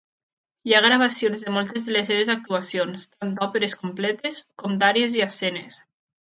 [0.69, 5.25] Hi ha gravacions de moltes de les seves actuacions, tant d'òperes completes, com d'àries i
[5.29, 5.81] escenes.